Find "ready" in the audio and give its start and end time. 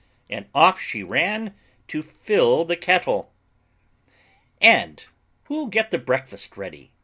6.57-6.91